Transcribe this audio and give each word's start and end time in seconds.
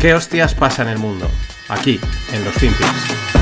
¿Qué 0.00 0.14
hostias 0.14 0.54
pasa 0.54 0.80
en 0.80 0.88
el 0.88 0.98
mundo? 0.98 1.30
Aquí, 1.68 2.00
en 2.32 2.42
los 2.42 2.54
Finpics. 2.54 3.39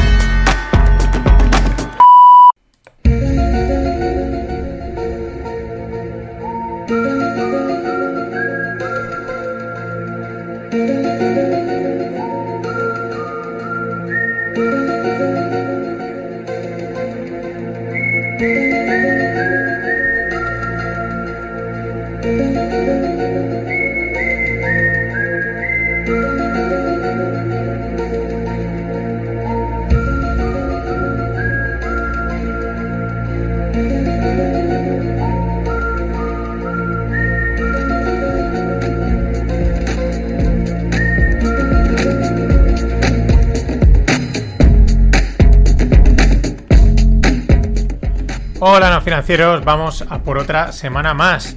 Financieros, 49.18 49.64
vamos 49.64 50.04
a 50.08 50.22
por 50.22 50.38
otra 50.38 50.70
semana 50.70 51.12
más. 51.12 51.56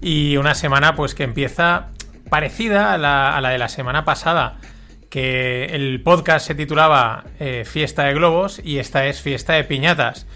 Y 0.00 0.36
una 0.36 0.54
semana 0.54 0.94
pues 0.94 1.16
que 1.16 1.24
empieza 1.24 1.88
parecida 2.28 2.94
a 2.94 2.98
la, 2.98 3.50
de 3.50 3.58
la 3.58 3.68
semana 3.68 4.04
pasada, 4.04 4.58
que 5.08 5.64
el 5.64 6.02
podcast 6.04 6.46
se 6.46 6.54
titulaba 6.54 7.24
eh, 7.40 7.64
Fiesta 7.66 8.04
de 8.04 8.14
Globos 8.14 8.60
y 8.62 8.78
esta 8.78 9.06
es 9.06 9.20
Fiesta 9.20 9.54
de 9.54 9.64
Piñatas. 9.64 10.28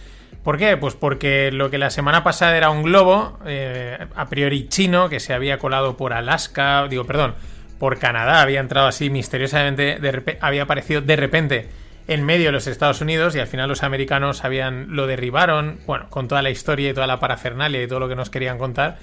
¿Por 0.43 0.59
qué? 0.59 0.77
Pues 0.77 0.95
porque 0.97 1.53
lo 1.53 1.71
que 1.71 1.79
la 1.79 1.91
semana 1.91 2.25
pasada 2.25 2.57
era 2.57 2.71
un 2.71 2.83
globo, 2.83 3.39
eh, 3.47 3.97
a 4.17 4.27
priori 4.27 4.67
chino, 4.67 5.09
que 5.09 5.21
se 5.21 5.33
había 5.33 5.59
colado 5.59 5.97
por 5.97 6.13
Alaska, 6.13 6.89
digo, 6.91 7.05
perdón, 7.05 7.37
por 7.79 8.01
Canadá, 8.01 8.43
había 8.43 8.59
entrado 8.59 8.89
así 8.89 9.11
misteriosamente, 9.11 10.01
había 10.41 10.65
aparecido 10.65 11.03
de 11.03 11.15
repente 11.15 11.69
en 12.07 12.25
medio 12.25 12.47
de 12.47 12.53
los 12.53 12.67
Estados 12.67 13.01
Unidos 13.01 13.35
y 13.35 13.41
al 13.41 13.47
final 13.47 13.69
los 13.69 13.83
americanos 13.83 14.45
habían 14.45 14.95
lo 14.95 15.07
derribaron, 15.07 15.79
bueno, 15.87 16.09
con 16.11 16.29
toda 16.29 16.43
la 16.43 16.51
historia 16.51 16.91
y 16.91 16.95
toda 16.95 17.07
la 17.07 17.21
parafernalia 17.21 17.83
y 17.83 17.89
todo 17.89 18.01
lo 18.01 18.09
que 18.09 18.17
nos 18.17 18.31
querían 18.31 18.59
contar, 18.59 18.99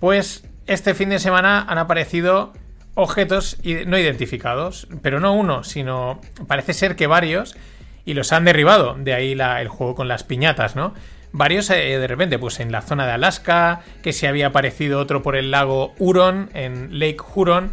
pues 0.00 0.44
este 0.66 0.94
fin 0.94 1.10
de 1.10 1.18
semana 1.18 1.64
han 1.68 1.78
aparecido 1.78 2.52
objetos 2.94 3.58
no 3.86 3.98
identificados, 3.98 4.88
pero 5.02 5.20
no 5.20 5.34
uno, 5.34 5.64
sino 5.64 6.20
parece 6.46 6.74
ser 6.74 6.96
que 6.96 7.06
varios 7.06 7.56
y 8.04 8.14
los 8.14 8.32
han 8.32 8.44
derribado, 8.44 8.94
de 8.98 9.14
ahí 9.14 9.32
el 9.32 9.68
juego 9.68 9.94
con 9.94 10.08
las 10.08 10.24
piñatas, 10.24 10.76
¿no? 10.76 10.94
Varios 11.34 11.70
eh, 11.70 11.98
de 11.98 12.06
repente, 12.06 12.38
pues 12.38 12.60
en 12.60 12.72
la 12.72 12.82
zona 12.82 13.06
de 13.06 13.12
Alaska, 13.12 13.80
que 14.02 14.12
se 14.12 14.28
había 14.28 14.48
aparecido 14.48 15.00
otro 15.00 15.22
por 15.22 15.34
el 15.34 15.50
lago 15.50 15.94
Huron, 15.98 16.50
en 16.52 16.98
Lake 16.98 17.18
Huron, 17.34 17.72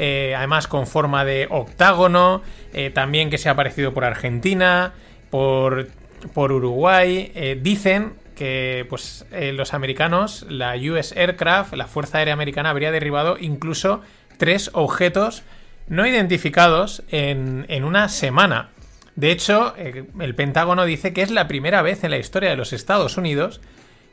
eh, 0.00 0.34
además 0.36 0.68
con 0.68 0.86
forma 0.86 1.24
de 1.24 1.48
octágono, 1.50 2.42
eh, 2.72 2.90
también 2.90 3.30
que 3.30 3.38
se 3.38 3.48
ha 3.48 3.52
aparecido 3.52 3.92
por 3.92 4.04
Argentina, 4.04 4.92
por, 5.28 5.88
por 6.32 6.52
Uruguay. 6.52 7.32
Eh, 7.34 7.58
dicen 7.60 8.14
que 8.36 8.86
pues, 8.88 9.26
los 9.32 9.74
americanos, 9.74 10.46
la 10.48 10.76
US 10.76 11.12
Aircraft, 11.16 11.74
la 11.74 11.88
Fuerza 11.88 12.18
Aérea 12.18 12.34
Americana, 12.34 12.70
habría 12.70 12.92
derribado 12.92 13.36
incluso 13.40 14.00
tres 14.36 14.70
objetos 14.72 15.42
no 15.88 16.06
identificados 16.06 17.02
en, 17.10 17.66
en 17.68 17.82
una 17.82 18.08
semana. 18.08 18.68
De 19.16 19.32
hecho, 19.32 19.74
el 19.76 20.34
Pentágono 20.36 20.84
dice 20.84 21.12
que 21.12 21.22
es 21.22 21.32
la 21.32 21.48
primera 21.48 21.82
vez 21.82 22.04
en 22.04 22.12
la 22.12 22.18
historia 22.18 22.50
de 22.50 22.56
los 22.56 22.72
Estados 22.72 23.16
Unidos 23.16 23.60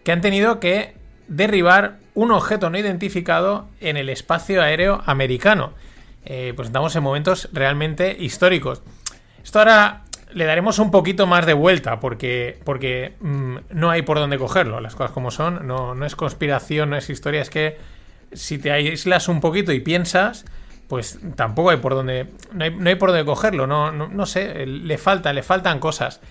que 0.04 0.12
han 0.12 0.22
tenido 0.22 0.60
que 0.60 0.96
derribar 1.28 1.98
un 2.14 2.32
objeto 2.32 2.70
no 2.70 2.78
identificado 2.78 3.68
en 3.80 3.98
el 3.98 4.10
espacio 4.10 4.62
aéreo 4.62 5.02
americano. 5.06 5.74
Eh, 6.26 6.54
pues 6.56 6.68
estamos 6.68 6.96
en 6.96 7.04
momentos 7.04 7.50
realmente 7.54 8.16
históricos. 8.20 8.82
Esto 9.44 9.60
ahora 9.60 10.04
le 10.34 10.46
daremos 10.46 10.80
un 10.80 10.92
poquito 10.92 11.28
más 11.28 11.46
de 11.46 11.54
vuelta 11.54 12.00
porque, 12.00 12.60
porque 12.64 13.16
mm, 13.22 13.56
no 13.72 13.92
hay 13.92 14.02
por 14.02 14.18
dónde 14.18 14.38
cogerlo, 14.38 14.82
las 14.82 14.96
cosas 14.96 15.12
como 15.12 15.32
son, 15.32 15.68
no, 15.68 15.96
no 15.96 16.06
es 16.06 16.16
conspiración, 16.16 16.90
no 16.90 16.98
es 16.98 17.10
historia, 17.10 17.42
es 17.42 17.50
que 17.50 17.78
si 18.34 18.58
te 18.58 18.72
aíslas 18.72 19.28
un 19.30 19.40
poquito 19.40 19.72
y 19.72 19.80
piensas, 19.80 20.46
pues 20.88 21.20
tampoco 21.36 21.70
hay 21.70 21.78
por 21.78 21.94
dónde, 21.94 22.28
no 22.54 22.90
hay, 22.90 22.96
por 22.96 23.10
dónde 23.10 23.26
cogerlo, 23.26 23.66
no, 23.68 23.92
no, 23.92 24.26
sé, 24.26 24.66
le 24.66 24.98
falta, 24.98 25.34
le 25.34 25.42
faltan 25.42 25.80
cosas. 25.80 26.22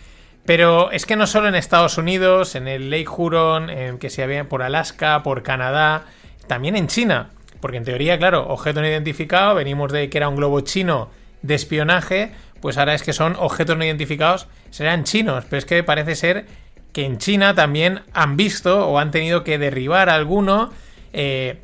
Pero 0.44 0.90
es 0.90 1.06
que 1.06 1.16
no 1.16 1.26
solo 1.26 1.48
en 1.48 1.54
Estados 1.54 1.96
Unidos, 1.96 2.54
en 2.54 2.68
el 2.68 2.90
Lake 2.90 3.08
Huron, 3.08 3.98
que 3.98 4.10
se 4.10 4.22
había 4.22 4.48
por 4.48 4.62
Alaska, 4.62 5.22
por 5.22 5.42
Canadá, 5.42 6.04
también 6.46 6.76
en 6.76 6.86
China. 6.86 7.30
Porque 7.60 7.78
en 7.78 7.84
teoría, 7.84 8.18
claro, 8.18 8.46
objeto 8.48 8.82
no 8.82 8.86
identificado, 8.86 9.54
venimos 9.54 9.90
de 9.90 10.10
que 10.10 10.18
era 10.18 10.28
un 10.28 10.36
globo 10.36 10.60
chino 10.60 11.08
de 11.40 11.54
espionaje, 11.54 12.32
pues 12.60 12.76
ahora 12.76 12.94
es 12.94 13.02
que 13.02 13.12
son 13.12 13.36
objetos 13.38 13.76
no 13.76 13.84
identificados, 13.84 14.48
serán 14.70 15.04
chinos, 15.04 15.44
pero 15.48 15.58
es 15.58 15.64
que 15.64 15.82
parece 15.82 16.14
ser 16.14 16.46
que 16.92 17.04
en 17.04 17.18
China 17.18 17.54
también 17.54 18.02
han 18.12 18.36
visto 18.36 18.86
o 18.88 18.98
han 18.98 19.10
tenido 19.10 19.44
que 19.44 19.58
derribar 19.58 20.08
alguno, 20.08 20.72
eh, 21.12 21.60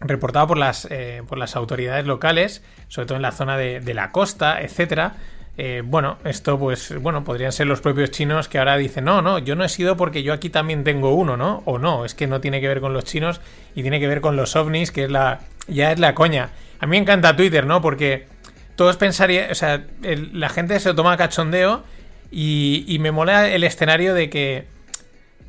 reportado 0.00 0.46
por 0.46 0.58
las, 0.58 0.86
eh, 0.90 1.22
por 1.28 1.36
las 1.36 1.54
autoridades 1.54 2.06
locales, 2.06 2.64
sobre 2.88 3.06
todo 3.06 3.16
en 3.16 3.22
la 3.22 3.32
zona 3.32 3.56
de, 3.56 3.80
de 3.80 3.94
la 3.94 4.10
costa, 4.10 4.60
etcétera, 4.60 5.14
eh, 5.62 5.82
bueno, 5.84 6.16
esto 6.24 6.58
pues, 6.58 6.98
bueno, 7.02 7.22
podrían 7.22 7.52
ser 7.52 7.66
los 7.66 7.82
propios 7.82 8.10
chinos 8.10 8.48
que 8.48 8.58
ahora 8.58 8.78
dicen, 8.78 9.04
no, 9.04 9.20
no, 9.20 9.38
yo 9.38 9.56
no 9.56 9.64
he 9.64 9.68
sido 9.68 9.94
porque 9.94 10.22
yo 10.22 10.32
aquí 10.32 10.48
también 10.48 10.84
tengo 10.84 11.14
uno, 11.14 11.36
¿no? 11.36 11.62
O 11.66 11.78
no, 11.78 12.06
es 12.06 12.14
que 12.14 12.26
no 12.26 12.40
tiene 12.40 12.62
que 12.62 12.68
ver 12.68 12.80
con 12.80 12.94
los 12.94 13.04
chinos 13.04 13.42
y 13.74 13.82
tiene 13.82 14.00
que 14.00 14.08
ver 14.08 14.22
con 14.22 14.36
los 14.36 14.56
ovnis, 14.56 14.90
que 14.90 15.04
es 15.04 15.10
la, 15.10 15.40
ya 15.68 15.92
es 15.92 15.98
la 15.98 16.14
coña. 16.14 16.48
A 16.78 16.86
mí 16.86 16.92
me 16.92 16.96
encanta 16.96 17.36
Twitter, 17.36 17.66
¿no? 17.66 17.82
Porque 17.82 18.26
todos 18.74 18.96
pensarían, 18.96 19.50
o 19.50 19.54
sea, 19.54 19.84
la 20.00 20.48
gente 20.48 20.80
se 20.80 20.88
lo 20.88 20.94
toma 20.94 21.18
cachondeo 21.18 21.84
y, 22.30 22.86
y 22.88 22.98
me 22.98 23.12
mola 23.12 23.50
el 23.50 23.62
escenario 23.62 24.14
de 24.14 24.30
que 24.30 24.66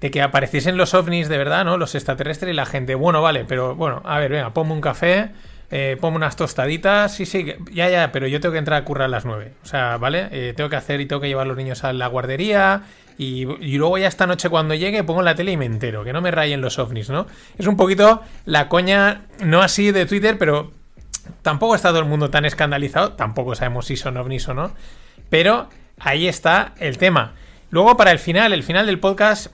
de 0.01 0.11
que 0.11 0.21
apareciesen 0.21 0.75
los 0.75 0.93
ovnis 0.93 1.29
de 1.29 1.37
verdad, 1.37 1.63
¿no? 1.63 1.77
Los 1.77 1.95
extraterrestres 1.95 2.51
y 2.51 2.55
la 2.55 2.65
gente, 2.65 2.95
bueno, 2.95 3.21
vale, 3.21 3.45
pero 3.47 3.75
bueno, 3.75 4.01
a 4.03 4.19
ver, 4.19 4.31
venga, 4.31 4.53
ponme 4.53 4.73
un 4.73 4.81
café, 4.81 5.29
eh, 5.73 5.97
pongo 5.99 6.17
unas 6.17 6.35
tostaditas, 6.35 7.15
sí, 7.15 7.25
sí, 7.25 7.55
ya, 7.71 7.89
ya, 7.89 8.11
pero 8.11 8.27
yo 8.27 8.41
tengo 8.41 8.51
que 8.51 8.59
entrar 8.59 8.81
a 8.81 8.85
currar 8.85 9.05
a 9.05 9.07
las 9.07 9.23
9. 9.23 9.53
O 9.63 9.65
sea, 9.65 9.95
¿vale? 9.97 10.27
Eh, 10.31 10.53
tengo 10.55 10.69
que 10.69 10.75
hacer 10.75 10.99
y 10.99 11.05
tengo 11.05 11.21
que 11.21 11.29
llevar 11.29 11.45
a 11.45 11.47
los 11.47 11.55
niños 11.55 11.85
a 11.85 11.93
la 11.93 12.07
guardería. 12.07 12.83
Y, 13.17 13.45
luego 13.45 13.97
ya 13.97 14.07
esta 14.07 14.27
noche 14.27 14.49
cuando 14.49 14.73
llegue 14.73 15.03
pongo 15.03 15.21
la 15.21 15.35
tele 15.35 15.51
y 15.51 15.57
me 15.57 15.65
entero, 15.65 16.03
que 16.03 16.11
no 16.11 16.21
me 16.21 16.31
rayen 16.31 16.59
los 16.59 16.79
ovnis, 16.79 17.09
¿no? 17.09 17.27
Es 17.57 17.67
un 17.67 17.77
poquito 17.77 18.21
la 18.45 18.67
coña, 18.67 19.25
no 19.43 19.61
así 19.61 19.91
de 19.91 20.05
Twitter, 20.05 20.37
pero 20.37 20.71
tampoco 21.41 21.75
está 21.75 21.89
todo 21.89 21.99
el 21.99 22.05
mundo 22.05 22.29
tan 22.29 22.45
escandalizado, 22.45 23.13
tampoco 23.13 23.53
sabemos 23.53 23.85
si 23.85 23.95
son 23.95 24.17
ovnis 24.17 24.47
o 24.47 24.53
no, 24.53 24.73
pero 25.29 25.69
ahí 25.99 26.27
está 26.27 26.73
el 26.79 26.97
tema. 26.97 27.33
Luego 27.69 27.95
para 27.95 28.11
el 28.11 28.19
final, 28.19 28.53
el 28.53 28.63
final 28.63 28.87
del 28.87 28.99
podcast, 28.99 29.53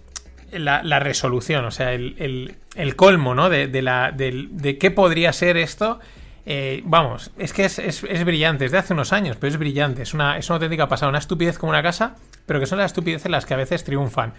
la, 0.52 1.00
resolución, 1.00 1.66
o 1.66 1.72
sea, 1.72 1.94
el, 1.94 2.56
colmo, 2.96 3.36
¿no? 3.36 3.50
De, 3.50 3.82
la, 3.82 4.12
de, 4.12 4.78
qué 4.80 4.92
podría 4.92 5.34
ser 5.34 5.58
esto. 5.58 6.00
Eh, 6.46 6.82
vamos, 6.86 7.32
es 7.38 7.52
que 7.52 7.66
es, 7.66 8.26
brillante, 8.26 8.66
es 8.66 8.72
de 8.72 8.78
hace 8.78 8.94
unos 8.94 9.12
años, 9.12 9.36
pero 9.38 9.52
es 9.52 9.58
brillante, 9.58 10.04
es 10.04 10.14
una, 10.14 10.38
es 10.38 10.50
una 10.50 10.56
auténtica 10.56 10.88
pasada, 10.88 11.10
una 11.10 11.20
estupidez 11.20 11.58
como 11.58 11.72
una 11.72 11.84
casa, 11.84 12.16
pero 12.46 12.62
que 12.62 12.66
son 12.66 12.78
las 12.78 12.92
estupideces 12.92 13.30
las 13.30 13.46
que 13.46 13.54
a 13.54 13.58
veces 13.58 13.84
triunfan. 13.84 14.34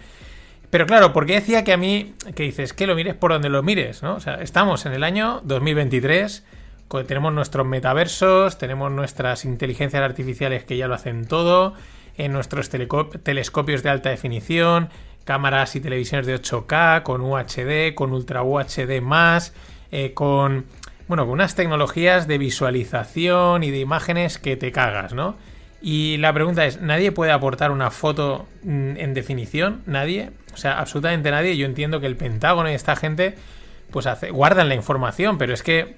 Pero 0.69 0.85
claro, 0.85 1.13
porque 1.13 1.33
decía 1.33 1.63
que 1.63 1.73
a 1.73 1.77
mí, 1.77 2.15
que 2.35 2.43
dices, 2.43 2.73
que 2.73 2.87
lo 2.87 2.95
mires 2.95 3.15
por 3.15 3.31
donde 3.31 3.49
lo 3.49 3.61
mires, 3.63 4.01
¿no? 4.03 4.15
O 4.15 4.19
sea, 4.19 4.35
estamos 4.35 4.85
en 4.85 4.93
el 4.93 5.03
año 5.03 5.41
2023, 5.43 6.43
tenemos 7.05 7.33
nuestros 7.33 7.65
metaversos, 7.67 8.57
tenemos 8.57 8.91
nuestras 8.91 9.45
inteligencias 9.45 10.01
artificiales 10.01 10.63
que 10.63 10.77
ya 10.77 10.87
lo 10.87 10.95
hacen 10.95 11.25
todo, 11.25 11.73
en 12.19 12.33
nuestros 12.33 12.69
telescopios 12.69 13.81
de 13.81 13.89
alta 13.89 14.09
definición, 14.09 14.89
cámaras 15.23 15.75
y 15.77 15.79
televisiones 15.79 16.27
de 16.27 16.35
8K, 16.35 17.01
con 17.03 17.21
UHD, 17.21 17.95
con 17.95 18.11
Ultra 18.11 18.43
UHD 18.43 19.01
más, 19.01 19.53
eh, 19.91 20.13
con 20.13 20.65
bueno, 21.07 21.23
con 21.23 21.33
unas 21.33 21.55
tecnologías 21.55 22.27
de 22.27 22.37
visualización 22.37 23.63
y 23.63 23.71
de 23.71 23.79
imágenes 23.79 24.37
que 24.37 24.57
te 24.57 24.71
cagas, 24.71 25.13
¿no? 25.13 25.37
Y 25.81 26.17
la 26.17 26.33
pregunta 26.33 26.65
es, 26.65 26.81
¿nadie 26.81 27.11
puede 27.13 27.31
aportar 27.31 27.71
una 27.71 27.89
foto 27.89 28.47
mm, 28.63 28.97
en 28.97 29.13
definición? 29.13 29.81
¿Nadie? 29.87 30.31
O 30.53 30.57
sea, 30.57 30.77
absolutamente 30.77 31.31
nadie. 31.31 31.55
Yo 31.55 31.65
entiendo 31.65 32.01
que 32.01 32.05
el 32.05 32.17
Pentágono 32.17 32.69
y 32.69 32.73
esta 32.73 32.95
gente 32.97 33.35
pues 33.91 34.07
guardan 34.31 34.67
la 34.67 34.75
información, 34.75 35.37
pero 35.37 35.53
es 35.53 35.63
que 35.63 35.95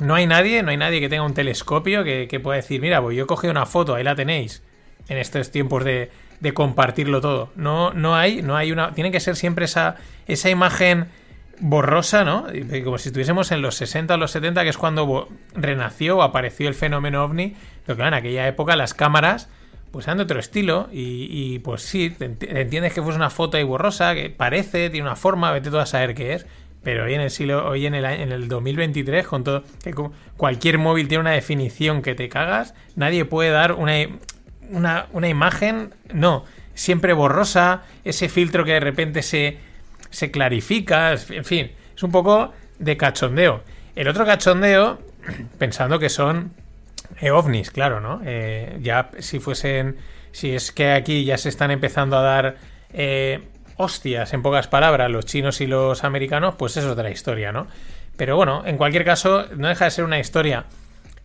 no 0.00 0.14
hay 0.14 0.28
nadie, 0.28 0.62
no 0.62 0.70
hay 0.70 0.76
nadie 0.76 1.00
que 1.00 1.08
tenga 1.08 1.24
un 1.24 1.34
telescopio 1.34 2.04
que, 2.04 2.28
que 2.28 2.40
pueda 2.40 2.56
decir, 2.56 2.80
mira, 2.80 3.02
pues 3.02 3.16
yo 3.16 3.24
he 3.24 3.26
cogido 3.26 3.50
una 3.50 3.66
foto, 3.66 3.96
ahí 3.96 4.04
la 4.04 4.14
tenéis, 4.14 4.62
en 5.08 5.18
estos 5.18 5.50
tiempos 5.50 5.84
de, 5.84 6.10
de 6.40 6.54
compartirlo 6.54 7.20
todo. 7.20 7.50
No, 7.56 7.92
no 7.92 8.16
hay, 8.16 8.42
no 8.42 8.56
hay 8.56 8.72
una. 8.72 8.92
Tiene 8.92 9.10
que 9.10 9.20
ser 9.20 9.36
siempre 9.36 9.64
esa, 9.64 9.96
esa 10.26 10.50
imagen 10.50 11.08
borrosa, 11.60 12.24
¿no? 12.24 12.46
Como 12.84 12.98
si 12.98 13.08
estuviésemos 13.08 13.50
en 13.52 13.62
los 13.62 13.76
60 13.76 14.14
o 14.14 14.16
los 14.16 14.30
70, 14.30 14.62
que 14.62 14.68
es 14.68 14.78
cuando 14.78 15.28
renació 15.54 16.18
o 16.18 16.22
apareció 16.22 16.68
el 16.68 16.74
fenómeno 16.74 17.24
ovni. 17.24 17.54
Pero 17.84 17.96
claro, 17.96 18.08
en 18.08 18.14
aquella 18.14 18.46
época 18.46 18.76
las 18.76 18.94
cámaras 18.94 19.48
pues 19.90 20.06
eran 20.06 20.18
de 20.18 20.24
otro 20.24 20.38
estilo 20.38 20.88
y, 20.92 21.58
pues 21.60 21.80
sí, 21.80 22.14
entiendes 22.20 22.92
que 22.92 23.00
fue 23.00 23.14
una 23.14 23.30
foto 23.30 23.56
ahí 23.56 23.62
borrosa, 23.64 24.14
que 24.14 24.28
parece, 24.28 24.90
tiene 24.90 25.06
una 25.06 25.16
forma, 25.16 25.50
vete 25.52 25.70
todo 25.70 25.80
a 25.80 25.86
saber 25.86 26.14
qué 26.14 26.34
es. 26.34 26.46
Pero 26.82 27.04
hoy 27.04 27.14
en 27.14 27.22
el 27.22 27.30
siglo, 27.30 27.66
hoy 27.66 27.86
en 27.86 27.94
el, 27.94 28.04
en 28.04 28.30
el 28.30 28.46
2023, 28.46 29.26
con 29.26 29.42
todo, 29.42 29.64
que 29.82 29.94
cualquier 30.36 30.76
móvil 30.76 31.08
tiene 31.08 31.22
una 31.22 31.30
definición 31.30 32.02
que 32.02 32.14
te 32.14 32.28
cagas, 32.28 32.74
nadie 32.94 33.24
puede 33.24 33.50
dar 33.50 33.72
una, 33.72 33.94
una, 34.70 35.06
una 35.12 35.28
imagen, 35.28 35.94
no, 36.12 36.44
siempre 36.74 37.12
borrosa, 37.12 37.82
ese 38.04 38.28
filtro 38.28 38.64
que 38.64 38.72
de 38.72 38.80
repente 38.80 39.22
se, 39.22 39.58
se 40.10 40.30
clarifica, 40.30 41.12
en 41.12 41.44
fin, 41.44 41.72
es 41.94 42.02
un 42.02 42.12
poco 42.12 42.52
de 42.78 42.96
cachondeo. 42.96 43.62
El 43.94 44.08
otro 44.08 44.24
cachondeo, 44.26 44.98
pensando 45.58 45.98
que 45.98 46.08
son 46.08 46.52
eh, 47.20 47.30
ovnis, 47.30 47.70
claro, 47.70 48.00
¿no? 48.00 48.20
Eh, 48.24 48.78
ya 48.82 49.10
si 49.18 49.40
fuesen, 49.40 49.96
si 50.32 50.54
es 50.54 50.72
que 50.72 50.92
aquí 50.92 51.24
ya 51.24 51.38
se 51.38 51.48
están 51.48 51.70
empezando 51.70 52.18
a 52.18 52.22
dar 52.22 52.56
eh, 52.92 53.40
hostias, 53.76 54.32
en 54.34 54.42
pocas 54.42 54.68
palabras, 54.68 55.10
los 55.10 55.24
chinos 55.24 55.60
y 55.60 55.66
los 55.66 56.04
americanos, 56.04 56.54
pues 56.56 56.76
es 56.76 56.84
otra 56.84 57.10
historia, 57.10 57.52
¿no? 57.52 57.66
Pero 58.16 58.36
bueno, 58.36 58.62
en 58.66 58.76
cualquier 58.76 59.04
caso, 59.04 59.46
no 59.56 59.68
deja 59.68 59.86
de 59.86 59.90
ser 59.90 60.04
una 60.04 60.18
historia. 60.18 60.64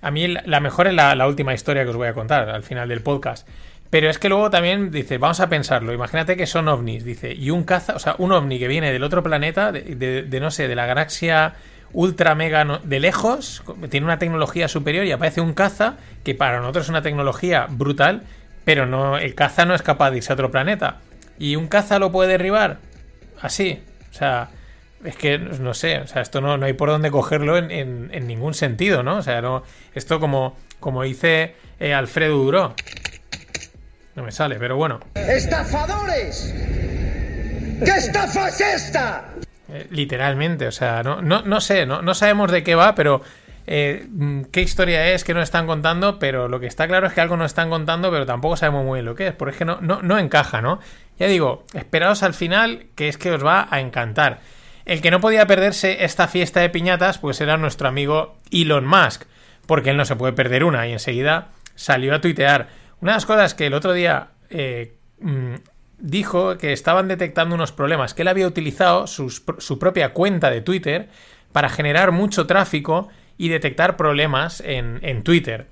A 0.01 0.11
mí 0.11 0.27
la 0.27 0.59
mejor 0.59 0.87
es 0.87 0.93
la, 0.93 1.27
última 1.27 1.53
historia 1.53 1.83
que 1.83 1.89
os 1.89 1.95
voy 1.95 2.07
a 2.07 2.13
contar 2.13 2.49
al 2.49 2.63
final 2.63 2.89
del 2.89 3.01
podcast. 3.01 3.47
Pero 3.89 4.09
es 4.09 4.17
que 4.17 4.29
luego 4.29 4.49
también 4.49 4.89
dice, 4.89 5.17
vamos 5.17 5.41
a 5.41 5.49
pensarlo, 5.49 5.93
imagínate 5.93 6.37
que 6.37 6.47
son 6.47 6.69
ovnis, 6.69 7.03
dice, 7.03 7.33
y 7.33 7.49
un 7.49 7.65
caza, 7.65 7.95
o 7.95 7.99
sea, 7.99 8.15
un 8.19 8.31
ovni 8.31 8.57
que 8.57 8.69
viene 8.69 8.91
del 8.91 9.03
otro 9.03 9.21
planeta, 9.21 9.73
de, 9.73 10.39
no 10.39 10.49
sé, 10.49 10.69
de 10.69 10.75
la 10.75 10.85
galaxia 10.85 11.55
ultra 11.91 12.33
mega 12.33 12.79
de 12.83 12.99
lejos, 13.01 13.63
tiene 13.89 14.05
una 14.05 14.17
tecnología 14.17 14.69
superior 14.69 15.05
y 15.05 15.11
aparece 15.11 15.41
un 15.41 15.53
caza 15.53 15.97
que 16.23 16.33
para 16.35 16.61
nosotros 16.61 16.85
es 16.85 16.89
una 16.89 17.01
tecnología 17.01 17.67
brutal, 17.69 18.23
pero 18.63 18.85
no, 18.85 19.17
el 19.17 19.35
caza 19.35 19.65
no 19.65 19.75
es 19.75 19.81
capaz 19.81 20.11
de 20.11 20.17
irse 20.17 20.31
a 20.31 20.35
otro 20.35 20.51
planeta. 20.51 20.99
¿Y 21.37 21.57
un 21.57 21.67
caza 21.67 21.99
lo 21.99 22.13
puede 22.13 22.29
derribar? 22.29 22.77
Así. 23.41 23.83
O 24.09 24.13
sea, 24.13 24.51
es 25.03 25.15
que 25.15 25.37
no 25.37 25.73
sé, 25.73 25.99
o 25.99 26.07
sea, 26.07 26.21
esto 26.21 26.41
no, 26.41 26.57
no 26.57 26.65
hay 26.65 26.73
por 26.73 26.89
dónde 26.89 27.11
cogerlo 27.11 27.57
en, 27.57 27.71
en, 27.71 28.27
ningún 28.27 28.53
sentido, 28.53 29.03
¿no? 29.03 29.17
O 29.17 29.21
sea, 29.21 29.41
no, 29.41 29.63
esto 29.93 30.19
como, 30.19 30.55
como 30.79 31.03
dice 31.03 31.55
eh, 31.79 31.93
Alfredo 31.93 32.37
Duró. 32.37 32.75
No 34.15 34.23
me 34.23 34.31
sale, 34.31 34.57
pero 34.59 34.75
bueno. 34.75 34.99
¡Estafadores! 35.15 36.53
¿Qué 37.83 37.91
estafa 37.91 38.49
es 38.49 38.61
esta? 38.61 39.25
Eh, 39.69 39.87
literalmente, 39.89 40.67
o 40.67 40.71
sea, 40.71 41.01
no, 41.01 41.21
no, 41.21 41.41
no 41.41 41.61
sé, 41.61 41.85
no, 41.85 42.01
no, 42.01 42.13
sabemos 42.13 42.51
de 42.51 42.63
qué 42.63 42.75
va, 42.75 42.93
pero 42.93 43.21
eh, 43.65 44.07
qué 44.51 44.61
historia 44.61 45.13
es 45.13 45.23
que 45.23 45.33
nos 45.33 45.43
están 45.43 45.65
contando, 45.65 46.19
pero 46.19 46.47
lo 46.47 46.59
que 46.59 46.67
está 46.67 46.87
claro 46.87 47.07
es 47.07 47.13
que 47.13 47.21
algo 47.21 47.37
nos 47.37 47.51
están 47.51 47.69
contando, 47.69 48.11
pero 48.11 48.25
tampoco 48.25 48.57
sabemos 48.57 48.85
muy 48.85 48.97
bien 48.97 49.05
lo 49.05 49.15
que 49.15 49.27
es, 49.27 49.33
porque 49.33 49.53
es 49.53 49.57
que 49.57 49.65
no, 49.65 49.79
no, 49.81 50.01
no 50.01 50.19
encaja, 50.19 50.61
¿no? 50.61 50.79
Ya 51.17 51.27
digo, 51.27 51.65
esperaos 51.73 52.21
al 52.21 52.33
final, 52.33 52.87
que 52.95 53.07
es 53.07 53.17
que 53.17 53.31
os 53.31 53.43
va 53.43 53.67
a 53.71 53.79
encantar. 53.79 54.41
El 54.85 55.01
que 55.01 55.11
no 55.11 55.21
podía 55.21 55.47
perderse 55.47 56.03
esta 56.03 56.27
fiesta 56.27 56.59
de 56.59 56.69
piñatas, 56.69 57.17
pues 57.17 57.41
era 57.41 57.57
nuestro 57.57 57.87
amigo 57.87 58.37
Elon 58.51 58.85
Musk, 58.85 59.23
porque 59.65 59.91
él 59.91 59.97
no 59.97 60.05
se 60.05 60.15
puede 60.15 60.33
perder 60.33 60.63
una, 60.63 60.87
y 60.87 60.93
enseguida 60.93 61.49
salió 61.75 62.15
a 62.15 62.21
tuitear. 62.21 62.69
Una 62.99 63.13
de 63.13 63.15
las 63.17 63.25
cosas 63.25 63.53
que 63.53 63.67
el 63.67 63.73
otro 63.73 63.93
día 63.93 64.29
eh, 64.49 64.95
mm, 65.19 65.55
dijo 65.99 66.57
que 66.57 66.73
estaban 66.73 67.07
detectando 67.07 67.55
unos 67.55 67.71
problemas, 67.71 68.13
que 68.13 68.23
él 68.23 68.27
había 68.27 68.47
utilizado 68.47 69.07
su 69.07 69.79
propia 69.79 70.13
cuenta 70.13 70.49
de 70.49 70.61
Twitter 70.61 71.09
para 71.51 71.69
generar 71.69 72.11
mucho 72.11 72.47
tráfico 72.47 73.09
y 73.37 73.49
detectar 73.49 73.97
problemas 73.97 74.61
en, 74.65 75.23
Twitter. 75.23 75.65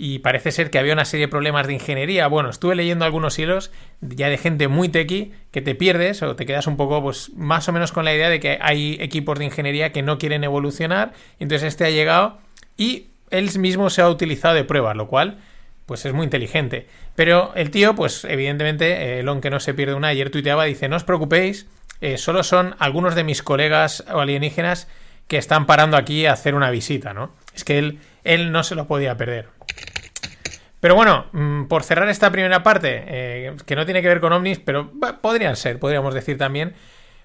Y 0.00 0.20
parece 0.20 0.52
ser 0.52 0.70
que 0.70 0.78
había 0.78 0.92
una 0.92 1.04
serie 1.04 1.26
de 1.26 1.30
problemas 1.30 1.66
de 1.66 1.72
ingeniería. 1.74 2.28
Bueno, 2.28 2.50
estuve 2.50 2.76
leyendo 2.76 3.04
algunos 3.04 3.36
hilos 3.36 3.72
ya 4.00 4.28
de 4.28 4.38
gente 4.38 4.68
muy 4.68 4.88
tequi 4.88 5.32
que 5.50 5.60
te 5.60 5.74
pierdes 5.74 6.22
o 6.22 6.36
te 6.36 6.46
quedas 6.46 6.68
un 6.68 6.76
poco, 6.76 7.02
pues, 7.02 7.30
más 7.34 7.68
o 7.68 7.72
menos 7.72 7.90
con 7.90 8.04
la 8.04 8.14
idea 8.14 8.30
de 8.30 8.38
que 8.38 8.58
hay 8.60 8.96
equipos 9.00 9.40
de 9.40 9.46
ingeniería 9.46 9.90
que 9.90 10.02
no 10.02 10.16
quieren 10.16 10.44
evolucionar. 10.44 11.14
Entonces 11.40 11.66
este 11.66 11.84
ha 11.84 11.90
llegado 11.90 12.38
y 12.76 13.08
él 13.30 13.50
mismo 13.58 13.90
se 13.90 14.00
ha 14.00 14.08
utilizado 14.08 14.54
de 14.54 14.62
prueba, 14.62 14.94
lo 14.94 15.08
cual 15.08 15.38
pues 15.84 16.04
es 16.04 16.12
muy 16.12 16.24
inteligente. 16.24 16.86
Pero 17.16 17.52
el 17.56 17.70
tío, 17.72 17.96
pues 17.96 18.24
evidentemente, 18.24 19.18
el 19.18 19.40
que 19.40 19.50
no 19.50 19.58
se 19.58 19.74
pierde 19.74 19.94
una, 19.94 20.08
ayer 20.08 20.30
tuiteaba, 20.30 20.64
dice, 20.64 20.88
no 20.88 20.94
os 20.94 21.02
preocupéis, 21.02 21.66
eh, 22.00 22.18
solo 22.18 22.44
son 22.44 22.76
algunos 22.78 23.16
de 23.16 23.24
mis 23.24 23.42
colegas 23.42 24.04
o 24.12 24.20
alienígenas 24.20 24.86
que 25.26 25.38
están 25.38 25.66
parando 25.66 25.96
aquí 25.96 26.26
a 26.26 26.32
hacer 26.34 26.54
una 26.54 26.70
visita, 26.70 27.14
¿no? 27.14 27.32
Es 27.54 27.64
que 27.64 27.78
él, 27.78 27.98
él 28.24 28.52
no 28.52 28.62
se 28.62 28.74
lo 28.74 28.86
podía 28.86 29.16
perder. 29.16 29.48
Pero 30.80 30.94
bueno, 30.94 31.26
mm, 31.32 31.64
por 31.64 31.82
cerrar 31.82 32.08
esta 32.08 32.30
primera 32.30 32.62
parte, 32.62 33.04
eh, 33.06 33.56
que 33.66 33.76
no 33.76 33.84
tiene 33.84 34.02
que 34.02 34.08
ver 34.08 34.20
con 34.20 34.32
ovnis, 34.32 34.60
pero 34.60 34.92
podrían 35.20 35.56
ser, 35.56 35.78
podríamos 35.78 36.14
decir 36.14 36.38
también, 36.38 36.74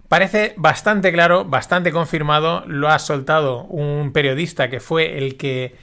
parece 0.08 0.54
bastante 0.58 1.12
claro, 1.12 1.46
bastante 1.46 1.92
confirmado, 1.92 2.64
lo 2.66 2.90
ha 2.90 3.00
soltado 3.00 3.64
un 3.66 4.12
periodista 4.12 4.70
que 4.70 4.80
fue 4.80 5.18
el 5.18 5.38
que 5.38 5.76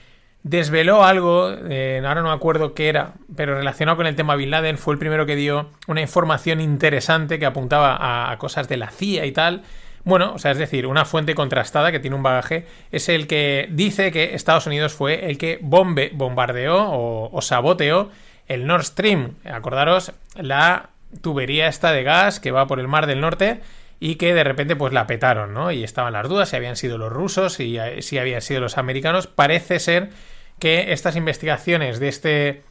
desveló 0.43 1.05
algo, 1.05 1.53
eh, 1.69 2.03
ahora 2.05 2.23
no 2.23 2.29
me 2.29 2.35
acuerdo 2.35 2.75
qué 2.75 2.89
era, 2.89 3.15
pero 3.37 3.55
relacionado 3.55 3.97
con 3.97 4.07
el 4.07 4.17
tema 4.17 4.37
Bin 4.37 4.51
Laden, 4.51 4.79
fue 4.79 4.95
el 4.95 4.99
primero 4.99 5.27
que 5.27 5.37
dio 5.37 5.71
una 5.87 6.01
información 6.01 6.61
interesante 6.61 7.39
que 7.39 7.47
apuntaba 7.47 8.31
a, 8.33 8.37
cosas 8.39 8.69
de 8.69 8.79
la 8.79 8.91
CIA 8.91 9.27
y 9.27 9.33
tal. 9.33 9.63
Bueno, 10.05 10.35
o 10.35 10.39
sea, 10.39 10.51
es 10.53 10.59
decir, 10.59 10.87
una 10.87 11.05
fuente 11.05 11.35
contrastada 11.35 11.93
que 11.93 12.01
tiene 12.01 12.17
un 12.17 12.23
bagaje, 12.23 12.67
es 12.91 13.09
el 13.09 13.27
que 13.27 13.69
dice 13.71 14.13
que 14.13 14.35
Estados 14.35 14.67
Unidos 14.67 14.95
fue 14.95 15.31
el 15.31 15.39
que 15.39 15.59
bombe, 15.61 16.11
bombardeó 16.15 16.89
o, 16.91 17.43
saboteó 17.43 18.11
el 18.49 18.67
Nord 18.67 18.85
Stream. 18.85 19.37
Acordaros, 19.45 20.13
la 20.37 20.91
tubería 21.21 21.69
esta 21.69 21.93
de 21.93 22.03
gas 22.03 22.41
que 22.41 22.51
va 22.51 22.67
por 22.67 22.81
el 22.81 22.89
Mar 22.89 23.07
del 23.07 23.21
Norte 23.21 23.61
y 23.99 24.15
que 24.15 24.33
de 24.33 24.45
repente 24.45 24.77
pues 24.77 24.93
la 24.95 25.07
petaron, 25.07 25.53
¿no? 25.53 25.71
Y 25.71 25.85
estaban 25.85 26.15
las 26.15 26.29
dudas 26.29 26.49
si 26.49 26.57
habían 26.57 26.77
sido 26.77 26.97
los 26.97 27.13
rusos 27.13 27.61
y 27.61 27.79
si 28.01 28.19
habían 28.19 28.41
sido 28.41 28.61
los 28.61 28.79
americanos. 28.79 29.27
Parece 29.27 29.79
ser 29.79 30.11
que 30.59 30.93
estas 30.93 31.17
investigaciones 31.17 32.01
de 32.01 32.09
este, 32.09 32.63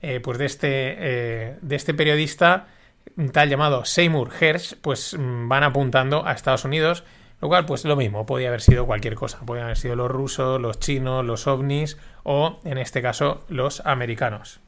eh, 0.00 0.20
pues 0.20 0.38
de 0.38 0.46
este, 0.46 0.68
eh, 0.68 1.56
de 1.60 1.76
este 1.76 1.92
periodista 1.92 2.68
tal 3.32 3.48
llamado 3.48 3.84
Seymour 3.84 4.30
Hersh, 4.38 4.76
pues 4.80 5.16
mm, 5.18 5.48
van 5.48 5.64
apuntando 5.64 6.26
a 6.26 6.32
Estados 6.32 6.64
Unidos, 6.64 7.04
lo 7.40 7.48
cual 7.48 7.66
pues 7.66 7.84
lo 7.84 7.96
mismo, 7.96 8.26
podía 8.26 8.48
haber 8.48 8.60
sido 8.60 8.86
cualquier 8.86 9.14
cosa, 9.14 9.40
podían 9.46 9.64
haber 9.64 9.78
sido 9.78 9.96
los 9.96 10.10
rusos, 10.10 10.60
los 10.60 10.78
chinos, 10.78 11.24
los 11.24 11.46
ovnis 11.46 11.96
o 12.22 12.60
en 12.64 12.78
este 12.78 13.02
caso 13.02 13.44
los 13.48 13.84
americanos. 13.86 14.60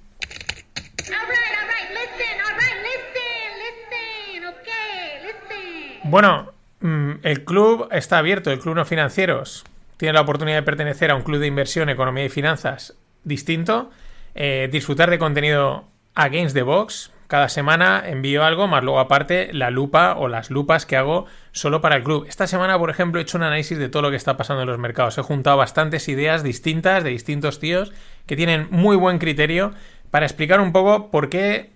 Bueno, 6.05 6.53
mm, 6.81 7.13
el 7.23 7.45
club 7.45 7.89
está 7.91 8.19
abierto, 8.19 8.51
el 8.51 8.59
club 8.59 8.75
no 8.75 8.85
financieros 8.85 9.65
tiene 10.03 10.15
la 10.15 10.23
oportunidad 10.23 10.57
de 10.57 10.63
pertenecer 10.65 11.13
a 11.13 11.15
un 11.15 11.23
club 11.23 11.39
de 11.39 11.47
inversión, 11.47 11.89
economía 11.89 12.25
y 12.25 12.29
finanzas 12.29 12.97
distinto, 13.23 13.93
eh, 14.35 14.69
disfrutar 14.69 15.09
de 15.11 15.17
contenido 15.17 15.85
against 16.17 16.57
the 16.57 16.63
box. 16.63 17.12
Cada 17.33 17.49
semana 17.49 18.03
envío 18.05 18.45
algo, 18.45 18.69
más 18.69 18.85
luego 18.85 19.01
aparte 19.01 19.55
la 19.55 19.71
lupa 19.71 20.17
o 20.19 20.29
las 20.29 20.51
lupas 20.51 20.85
que 20.85 20.99
hago 20.99 21.25
solo 21.51 21.81
para 21.81 21.97
el 21.97 22.03
club. 22.03 22.27
Esta 22.29 22.47
semana, 22.47 22.79
por 22.79 22.91
ejemplo, 22.91 23.19
he 23.19 23.23
hecho 23.23 23.39
un 23.39 23.43
análisis 23.43 23.79
de 23.79 23.89
todo 23.89 24.03
lo 24.03 24.11
que 24.11 24.19
está 24.19 24.37
pasando 24.37 24.65
en 24.65 24.69
los 24.69 24.79
mercados. 24.79 25.17
He 25.17 25.23
juntado 25.23 25.57
bastantes 25.57 26.11
ideas 26.11 26.43
distintas 26.43 27.03
de 27.03 27.09
distintos 27.09 27.59
tíos 27.59 27.91
que 28.27 28.37
tienen 28.37 28.69
muy 28.71 28.97
buen 28.97 29.19
criterio 29.19 29.73
para 30.11 30.27
explicar 30.27 30.61
un 30.61 30.73
poco 30.73 31.11
por 31.11 31.31
qué 31.31 31.71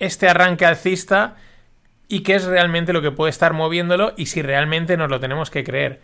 este 0.00 0.28
arranque 0.28 0.66
alcista 0.66 1.36
y 2.08 2.24
qué 2.24 2.34
es 2.34 2.44
realmente 2.44 2.92
lo 2.92 3.00
que 3.00 3.12
puede 3.12 3.30
estar 3.30 3.52
moviéndolo 3.52 4.12
y 4.16 4.26
si 4.26 4.42
realmente 4.42 4.96
nos 4.96 5.08
lo 5.08 5.20
tenemos 5.20 5.52
que 5.52 5.62
creer. 5.62 6.00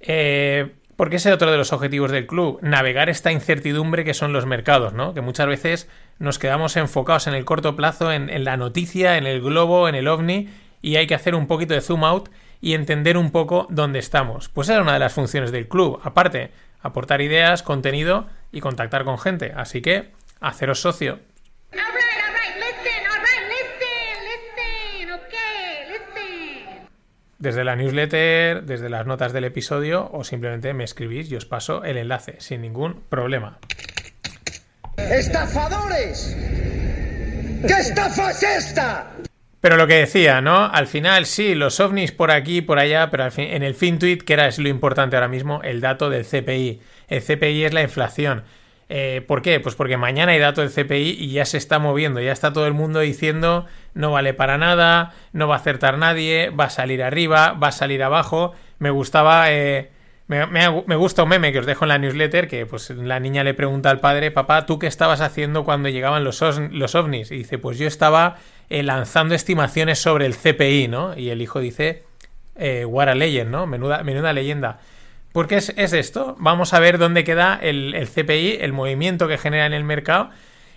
Eh, 0.00 0.72
porque 1.00 1.16
ese 1.16 1.30
es 1.30 1.34
otro 1.34 1.50
de 1.50 1.56
los 1.56 1.72
objetivos 1.72 2.10
del 2.10 2.26
club, 2.26 2.58
navegar 2.60 3.08
esta 3.08 3.32
incertidumbre 3.32 4.04
que 4.04 4.12
son 4.12 4.34
los 4.34 4.44
mercados, 4.44 4.92
¿no? 4.92 5.14
Que 5.14 5.22
muchas 5.22 5.46
veces 5.46 5.88
nos 6.18 6.38
quedamos 6.38 6.76
enfocados 6.76 7.26
en 7.26 7.32
el 7.32 7.46
corto 7.46 7.74
plazo, 7.74 8.12
en, 8.12 8.44
la 8.44 8.58
noticia, 8.58 9.16
en 9.16 9.26
el 9.26 9.40
globo, 9.40 9.88
en 9.88 9.94
el 9.94 10.08
ovni, 10.08 10.50
y 10.82 10.96
hay 10.96 11.06
que 11.06 11.14
hacer 11.14 11.34
un 11.34 11.46
poquito 11.46 11.72
de 11.72 11.80
zoom 11.80 12.04
out 12.04 12.28
y 12.60 12.74
entender 12.74 13.16
un 13.16 13.30
poco 13.30 13.66
dónde 13.70 13.98
estamos. 13.98 14.50
Pues 14.50 14.68
esa 14.68 14.76
es 14.76 14.82
una 14.82 14.92
de 14.92 14.98
las 14.98 15.14
funciones 15.14 15.52
del 15.52 15.68
club. 15.68 15.98
Aparte, 16.04 16.50
aportar 16.82 17.22
ideas, 17.22 17.62
contenido 17.62 18.26
y 18.52 18.60
contactar 18.60 19.04
con 19.04 19.18
gente. 19.18 19.54
Así 19.56 19.80
que, 19.80 20.10
haceros 20.38 20.82
socio. 20.82 21.18
Desde 27.40 27.64
la 27.64 27.74
newsletter, 27.74 28.64
desde 28.64 28.90
las 28.90 29.06
notas 29.06 29.32
del 29.32 29.44
episodio 29.44 30.08
o 30.12 30.22
simplemente 30.22 30.72
me 30.74 30.84
escribís 30.84 31.32
y 31.32 31.36
os 31.36 31.46
paso 31.46 31.82
el 31.82 31.96
enlace 31.96 32.36
sin 32.38 32.60
ningún 32.60 33.02
problema. 33.08 33.58
¡Estafadores! 34.96 36.36
¿Qué 37.66 37.72
estafa 37.72 38.30
es 38.30 38.42
esta? 38.42 39.10
Pero 39.60 39.76
lo 39.76 39.86
que 39.86 39.94
decía, 39.94 40.40
¿no? 40.40 40.66
Al 40.66 40.86
final 40.86 41.26
sí, 41.26 41.54
los 41.54 41.80
ovnis 41.80 42.12
por 42.12 42.30
aquí 42.30 42.62
por 42.62 42.78
allá, 42.78 43.10
pero 43.10 43.24
al 43.24 43.32
fin, 43.32 43.48
en 43.50 43.62
el 43.62 43.74
fin 43.74 43.98
tweet, 43.98 44.18
que 44.18 44.34
era 44.34 44.46
es 44.46 44.58
lo 44.58 44.68
importante 44.68 45.16
ahora 45.16 45.28
mismo, 45.28 45.62
el 45.62 45.80
dato 45.80 46.08
del 46.08 46.24
CPI. 46.24 46.80
El 47.08 47.22
CPI 47.22 47.64
es 47.64 47.74
la 47.74 47.82
inflación. 47.82 48.44
Eh, 48.92 49.22
¿Por 49.24 49.40
qué? 49.40 49.60
Pues 49.60 49.76
porque 49.76 49.96
mañana 49.96 50.32
hay 50.32 50.40
dato 50.40 50.62
del 50.62 50.70
CPI 50.70 51.16
y 51.16 51.30
ya 51.30 51.44
se 51.44 51.56
está 51.56 51.78
moviendo, 51.78 52.20
ya 52.20 52.32
está 52.32 52.52
todo 52.52 52.66
el 52.66 52.74
mundo 52.74 52.98
diciendo 52.98 53.66
no 53.94 54.10
vale 54.10 54.34
para 54.34 54.58
nada, 54.58 55.14
no 55.32 55.46
va 55.46 55.54
a 55.54 55.58
acertar 55.58 55.96
nadie, 55.96 56.50
va 56.50 56.64
a 56.64 56.70
salir 56.70 57.02
arriba, 57.04 57.52
va 57.52 57.68
a 57.68 57.72
salir 57.72 58.02
abajo. 58.02 58.52
Me 58.78 58.90
gustaba... 58.90 59.52
Eh, 59.52 59.90
me, 60.26 60.94
gusta 60.94 61.24
un 61.24 61.28
meme 61.28 61.52
que 61.52 61.58
os 61.58 61.66
dejo 61.66 61.84
en 61.84 61.88
la 61.88 61.98
newsletter 61.98 62.46
que 62.46 62.64
pues 62.64 62.90
la 62.90 63.18
niña 63.18 63.42
le 63.42 63.52
pregunta 63.52 63.90
al 63.90 63.98
padre, 63.98 64.30
papá, 64.30 64.64
¿tú 64.64 64.78
qué 64.78 64.86
estabas 64.86 65.20
haciendo 65.20 65.64
cuando 65.64 65.88
llegaban 65.88 66.22
los, 66.22 66.40
los 66.70 66.94
ovnis? 66.94 67.32
Y 67.32 67.38
dice, 67.38 67.58
pues 67.58 67.78
yo 67.78 67.88
estaba 67.88 68.36
eh, 68.68 68.84
lanzando 68.84 69.34
estimaciones 69.34 69.98
sobre 69.98 70.26
el 70.26 70.36
CPI, 70.36 70.86
¿no? 70.86 71.18
Y 71.18 71.30
el 71.30 71.42
hijo 71.42 71.58
dice, 71.58 72.04
eh, 72.54 72.84
what 72.84 73.08
a 73.08 73.16
legend, 73.16 73.50
¿no? 73.50 73.66
Menuda, 73.66 74.04
menuda 74.04 74.32
leyenda. 74.32 74.78
¿Por 75.32 75.46
qué 75.46 75.56
es, 75.56 75.68
esto? 75.68 76.36
Vamos 76.38 76.74
a 76.74 76.80
ver 76.80 76.98
dónde 76.98 77.24
queda 77.24 77.58
el, 77.62 78.08
CPI, 78.08 78.58
el 78.60 78.72
movimiento 78.72 79.28
que 79.28 79.38
genera 79.38 79.66
en 79.66 79.72
el 79.72 79.84
mercado. 79.84 80.30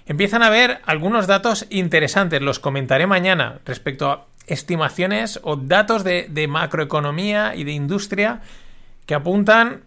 Empiezan 0.06 0.44
a 0.44 0.50
ver 0.50 0.80
algunos 0.86 1.28
datos 1.28 1.66
interesantes, 1.70 2.42
los 2.42 2.60
comentaré 2.60 3.08
mañana 3.08 3.60
respecto 3.66 4.10
a 4.10 4.26
estimaciones 4.46 5.40
o 5.44 5.56
datos 5.56 6.04
de 6.04 6.48
macroeconomía 6.48 7.56
y 7.56 7.64
de 7.64 7.72
industria 7.72 8.42
que 9.06 9.16
apuntan 9.16 9.84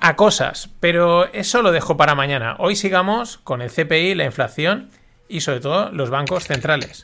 a 0.00 0.16
cosas, 0.16 0.70
pero 0.80 1.30
eso 1.32 1.62
lo 1.62 1.72
dejo 1.72 1.96
para 1.96 2.14
mañana. 2.14 2.56
Hoy 2.58 2.74
sigamos 2.74 3.38
con 3.38 3.60
el 3.60 3.70
CPI, 3.70 4.14
la 4.14 4.24
inflación 4.24 4.88
y 5.28 5.42
sobre 5.42 5.60
todo 5.60 5.90
los 5.92 6.10
bancos 6.10 6.44
centrales. 6.44 7.02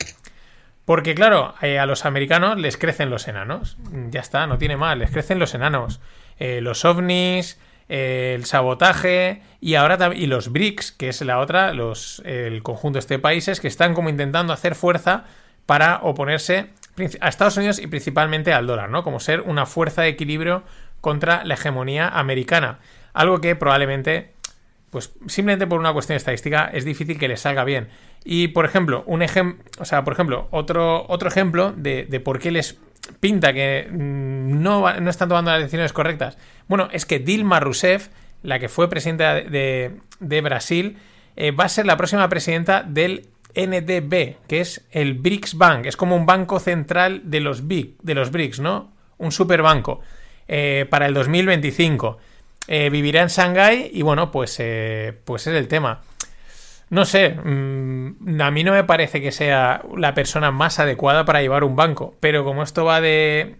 Porque 0.87 1.15
claro, 1.15 1.53
eh, 1.61 1.79
a 1.79 1.85
los 1.85 2.05
americanos 2.05 2.57
les 2.57 2.77
crecen 2.77 3.09
los 3.09 3.27
enanos. 3.27 3.75
Ya 4.09 4.21
está, 4.21 4.47
no 4.47 4.57
tiene 4.57 4.77
más, 4.77 4.97
les 4.97 5.11
crecen 5.11 5.37
los 5.37 5.53
enanos. 5.53 5.99
Eh, 6.39 6.61
los 6.61 6.85
ovnis, 6.85 7.59
eh, 7.89 8.31
el 8.33 8.45
sabotaje 8.45 9.41
y 9.59 9.75
ahora 9.75 10.15
y 10.15 10.27
los 10.27 10.49
BRICS, 10.49 10.93
que 10.93 11.09
es 11.09 11.21
la 11.23 11.39
otra, 11.39 11.73
los, 11.73 12.21
el 12.23 12.63
conjunto 12.63 12.95
de 12.95 12.99
este 13.01 13.19
países 13.19 13.59
que 13.59 13.67
están 13.67 13.93
como 13.93 14.07
intentando 14.07 14.53
hacer 14.53 14.75
fuerza 14.75 15.25
para 15.65 15.99
oponerse 16.03 16.69
a 17.19 17.27
Estados 17.27 17.57
Unidos 17.57 17.79
y 17.79 17.87
principalmente 17.87 18.53
al 18.53 18.65
dólar, 18.65 18.89
¿no? 18.89 19.03
Como 19.03 19.19
ser 19.19 19.41
una 19.41 19.65
fuerza 19.65 20.03
de 20.03 20.07
equilibrio 20.07 20.63
contra 21.01 21.43
la 21.43 21.55
hegemonía 21.55 22.07
americana. 22.07 22.79
Algo 23.13 23.41
que 23.41 23.57
probablemente, 23.57 24.35
pues 24.89 25.13
simplemente 25.27 25.67
por 25.67 25.79
una 25.79 25.93
cuestión 25.93 26.15
estadística, 26.15 26.69
es 26.73 26.85
difícil 26.85 27.19
que 27.19 27.27
les 27.27 27.41
salga 27.41 27.63
bien. 27.63 27.89
Y 28.23 28.49
por 28.49 28.65
ejemplo, 28.65 29.03
un 29.05 29.21
ejemplo, 29.21 29.63
o 29.79 29.85
sea, 29.85 30.03
por 30.03 30.13
ejemplo, 30.13 30.47
otro, 30.51 31.05
otro 31.09 31.29
ejemplo 31.29 31.73
de, 31.75 32.21
por 32.23 32.39
qué 32.39 32.51
les 32.51 32.79
pinta 33.19 33.53
que 33.53 33.87
mm, 33.89 34.61
no, 34.61 34.99
no, 34.99 35.09
están 35.09 35.29
tomando 35.29 35.51
las 35.51 35.61
decisiones 35.61 35.93
correctas. 35.93 36.37
Bueno, 36.67 36.89
es 36.91 37.05
que 37.05 37.19
Dilma 37.19 37.59
Rousseff, 37.59 38.09
la 38.43 38.59
que 38.59 38.69
fue 38.69 38.89
presidenta 38.89 39.35
de, 39.35 39.97
de 40.19 40.41
Brasil, 40.41 40.97
eh, 41.35 41.51
va 41.51 41.65
a 41.65 41.69
ser 41.69 41.85
la 41.85 41.97
próxima 41.97 42.27
presidenta 42.29 42.83
del 42.83 43.29
NDB, 43.55 44.37
que 44.47 44.61
es 44.61 44.85
el 44.91 45.15
BRICS 45.15 45.55
Bank. 45.55 45.85
Es 45.85 45.97
como 45.97 46.15
un 46.15 46.25
banco 46.25 46.59
central 46.59 47.21
de 47.25 47.39
los, 47.39 47.67
BIC, 47.67 47.97
de 48.01 48.15
los 48.15 48.31
BRICS, 48.31 48.59
¿no? 48.59 48.91
Un 49.17 49.31
superbanco. 49.31 50.01
Eh, 50.47 50.85
para 50.89 51.07
el 51.07 51.13
2025. 51.13 52.17
Eh, 52.67 52.89
vivirá 52.89 53.21
en 53.21 53.29
Shanghái 53.29 53.91
y 53.93 54.01
bueno, 54.01 54.31
pues, 54.31 54.57
eh, 54.59 55.17
pues 55.25 55.47
es 55.47 55.55
el 55.55 55.67
tema. 55.67 56.01
No 56.89 57.05
sé, 57.05 57.29
mm, 57.31 58.41
a 58.41 58.51
mí 58.51 58.63
no 58.63 58.71
me 58.71 58.83
parece 58.83 59.21
que 59.21 59.31
sea 59.31 59.81
la 59.95 60.13
persona 60.13 60.51
más 60.51 60.79
adecuada 60.79 61.25
para 61.25 61.41
llevar 61.41 61.63
un 61.63 61.75
banco, 61.75 62.15
pero 62.19 62.45
como 62.45 62.63
esto 62.63 62.85
va 62.85 63.01
de, 63.01 63.57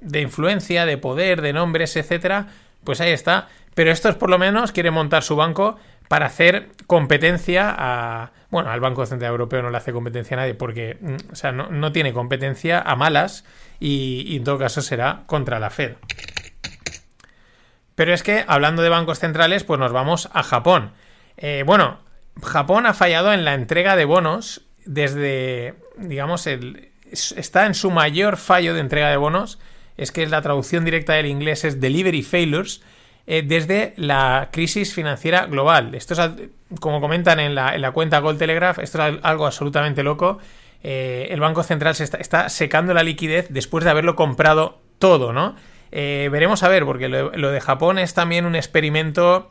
de 0.00 0.20
influencia, 0.20 0.84
de 0.86 0.98
poder, 0.98 1.40
de 1.40 1.52
nombres, 1.52 1.96
etcétera, 1.96 2.48
pues 2.84 3.00
ahí 3.00 3.12
está. 3.12 3.48
Pero 3.74 3.90
estos 3.90 4.14
por 4.16 4.30
lo 4.30 4.38
menos 4.38 4.72
quieren 4.72 4.94
montar 4.94 5.22
su 5.22 5.36
banco 5.36 5.76
para 6.08 6.26
hacer 6.26 6.68
competencia 6.86 7.74
a. 7.76 8.32
Bueno, 8.50 8.70
al 8.70 8.80
Banco 8.80 9.04
Central 9.04 9.32
Europeo 9.32 9.60
no 9.62 9.70
le 9.70 9.76
hace 9.76 9.92
competencia 9.92 10.36
a 10.36 10.40
nadie 10.40 10.54
porque 10.54 10.96
mm, 11.00 11.32
o 11.32 11.34
sea, 11.34 11.52
no, 11.52 11.92
tiene 11.92 12.12
competencia 12.12 12.80
a 12.80 12.94
malas 12.94 13.44
y, 13.80 14.24
y, 14.26 14.36
en 14.36 14.44
todo 14.44 14.58
caso 14.58 14.82
será 14.82 15.24
contra 15.26 15.58
la 15.58 15.70
Fed. 15.70 15.94
Pero 17.96 18.14
es 18.14 18.22
que, 18.22 18.44
hablando 18.46 18.82
de 18.82 18.90
bancos 18.90 19.18
centrales, 19.18 19.64
pues 19.64 19.80
nos 19.80 19.90
vamos 19.90 20.28
a 20.32 20.44
Japón. 20.44 20.92
Eh, 21.36 21.64
bueno, 21.66 21.98
Japón 22.42 22.86
ha 22.86 22.94
fallado 22.94 23.32
en 23.32 23.44
la 23.44 23.54
entrega 23.54 23.96
de 23.96 24.04
bonos 24.04 24.62
desde, 24.84 25.74
digamos, 25.96 26.46
el, 26.46 26.90
está 27.10 27.66
en 27.66 27.74
su 27.74 27.90
mayor 27.90 28.36
fallo 28.36 28.74
de 28.74 28.80
entrega 28.80 29.10
de 29.10 29.16
bonos. 29.16 29.58
Es 29.96 30.12
que 30.12 30.26
la 30.26 30.42
traducción 30.42 30.84
directa 30.84 31.14
del 31.14 31.26
inglés 31.26 31.64
es 31.64 31.80
delivery 31.80 32.22
failures. 32.22 32.82
Eh, 33.28 33.42
desde 33.44 33.92
la 33.96 34.50
crisis 34.52 34.94
financiera 34.94 35.46
global. 35.46 35.96
Esto 35.96 36.14
es, 36.14 36.30
como 36.78 37.00
comentan 37.00 37.40
en 37.40 37.56
la, 37.56 37.74
en 37.74 37.82
la 37.82 37.90
cuenta 37.90 38.20
Gold 38.20 38.38
Telegraph, 38.38 38.78
esto 38.78 39.04
es 39.04 39.18
algo 39.22 39.46
absolutamente 39.46 40.04
loco. 40.04 40.38
Eh, 40.84 41.26
el 41.30 41.40
Banco 41.40 41.64
Central 41.64 41.96
se 41.96 42.04
está, 42.04 42.18
está, 42.18 42.48
secando 42.48 42.94
la 42.94 43.02
liquidez 43.02 43.48
después 43.50 43.82
de 43.82 43.90
haberlo 43.90 44.14
comprado 44.14 44.78
todo, 45.00 45.32
¿no? 45.32 45.56
Eh, 45.92 46.28
veremos 46.30 46.62
a 46.62 46.68
ver, 46.68 46.84
porque 46.84 47.08
lo, 47.08 47.50
de 47.50 47.60
Japón 47.60 47.98
es 47.98 48.14
también 48.14 48.44
un 48.44 48.54
experimento 48.54 49.50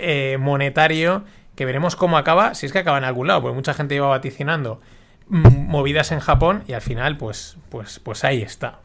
eh, 0.00 0.36
monetario 0.38 1.24
que 1.54 1.64
veremos 1.64 1.96
cómo 1.96 2.18
acaba, 2.18 2.54
si 2.54 2.66
es 2.66 2.72
que 2.72 2.78
acaba 2.78 2.98
en 2.98 3.04
algún 3.04 3.26
lado, 3.26 3.42
porque 3.42 3.54
mucha 3.54 3.74
gente 3.74 3.94
iba 3.94 4.06
vaticinando 4.06 4.80
movidas 5.28 6.12
en 6.12 6.20
Japón 6.20 6.64
y 6.66 6.72
al 6.72 6.80
final, 6.80 7.16
pues, 7.16 7.58
pues, 7.68 7.98
pues 7.98 8.24
ahí 8.24 8.42
está. 8.42 8.80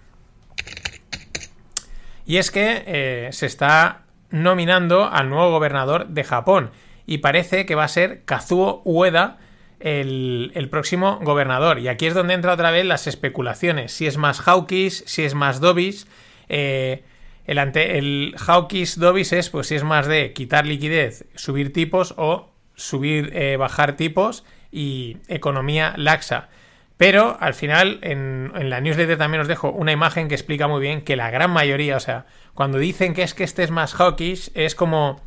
Y 2.25 2.37
es 2.37 2.51
que 2.51 2.83
eh, 2.85 3.29
se 3.31 3.45
está 3.45 4.03
nominando 4.29 5.09
al 5.09 5.29
nuevo 5.29 5.51
gobernador 5.51 6.07
de 6.07 6.23
Japón 6.23 6.71
y 7.05 7.19
parece 7.19 7.65
que 7.65 7.75
va 7.75 7.83
a 7.83 7.89
ser 7.89 8.23
Kazuo 8.25 8.81
Ueda 8.85 9.37
el, 9.79 10.51
el, 10.55 10.69
próximo 10.69 11.19
gobernador. 11.21 11.79
Y 11.79 11.89
aquí 11.89 12.05
es 12.05 12.13
donde 12.13 12.33
entra 12.33 12.53
otra 12.53 12.71
vez 12.71 12.85
las 12.85 13.07
especulaciones, 13.07 13.91
si 13.91 14.07
es 14.07 14.17
más 14.17 14.39
hawkish, 14.39 15.03
si 15.05 15.23
es 15.23 15.33
más 15.33 15.59
dovish 15.59 16.05
eh, 16.49 17.03
el, 17.45 17.59
ante, 17.59 17.97
el 17.97 18.35
hawkish 18.37 18.95
dovish 18.95 19.33
es, 19.33 19.49
pues 19.49 19.67
si 19.67 19.75
es 19.75 19.83
más 19.83 20.07
de 20.07 20.33
quitar 20.33 20.65
liquidez, 20.65 21.25
subir 21.35 21.73
tipos 21.73 22.13
o 22.17 22.51
subir, 22.75 23.31
eh, 23.33 23.57
bajar 23.57 23.95
tipos 23.95 24.43
y 24.71 25.17
economía 25.27 25.93
laxa. 25.97 26.49
Pero 26.97 27.37
al 27.39 27.53
final, 27.53 27.99
en, 28.01 28.51
la 28.69 28.79
newsletter 28.79 29.17
también 29.17 29.41
os 29.41 29.47
dejo 29.47 29.71
una 29.71 29.91
imagen 29.91 30.27
que 30.27 30.35
explica 30.35 30.67
muy 30.67 30.79
bien 30.79 31.01
que 31.01 31.15
la 31.15 31.31
gran 31.31 31.51
mayoría, 31.51 31.97
o 31.97 31.99
sea, 31.99 32.25
cuando 32.53 32.77
dicen 32.77 33.13
que 33.13 33.23
es 33.23 33.33
que 33.33 33.43
este 33.43 33.63
es 33.63 33.71
más 33.71 33.93
hawkish, 33.93 34.51
es 34.53 34.75
como. 34.75 35.21